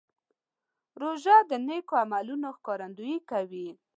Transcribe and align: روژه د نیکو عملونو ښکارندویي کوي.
روژه 1.01 1.37
د 1.49 1.51
نیکو 1.67 1.93
عملونو 2.03 2.47
ښکارندویي 2.57 3.17
کوي. 3.29 3.67